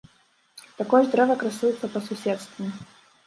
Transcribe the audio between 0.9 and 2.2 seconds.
ж дрэва красуецца па